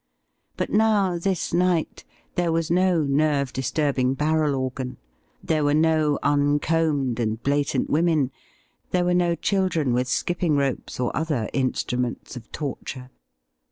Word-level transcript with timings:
But 0.57 0.71
now, 0.71 1.19
this 1.19 1.53
night, 1.53 2.05
there 2.33 2.51
was 2.51 2.71
no 2.71 3.03
nerve 3.03 3.53
disturbing 3.53 4.15
barrel 4.15 4.55
organ; 4.55 4.97
there 5.43 5.63
were 5.63 5.75
no 5.75 6.17
uncombed 6.23 7.19
and 7.19 7.39
blatant 7.43 7.87
women; 7.87 8.31
there 8.89 9.05
were 9.05 9.13
no 9.13 9.35
children 9.35 9.93
with 9.93 10.07
skipping 10.07 10.55
ropes 10.55 10.99
or 10.99 11.15
other 11.15 11.51
instruments 11.53 12.35
of 12.35 12.51
torture. 12.51 13.11